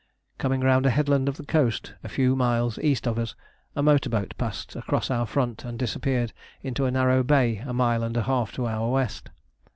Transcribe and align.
Coming 0.39 0.61
round 0.61 0.87
a 0.87 0.89
headland 0.89 1.29
of 1.29 1.37
the 1.37 1.45
coast, 1.45 1.93
a 2.03 2.09
few 2.09 2.35
miles 2.35 2.79
east 2.79 3.07
of 3.07 3.19
us, 3.19 3.35
a 3.75 3.83
motor 3.83 4.09
boat 4.09 4.33
passed 4.35 4.75
across 4.75 5.11
our 5.11 5.27
front 5.27 5.63
and 5.63 5.77
disappeared 5.77 6.33
into 6.63 6.85
a 6.85 6.91
narrow 6.91 7.21
bay 7.21 7.57
a 7.57 7.71
mile 7.71 8.01
and 8.01 8.17
a 8.17 8.23
half 8.23 8.51
to 8.53 8.65
our 8.65 8.89
west. 8.89 9.29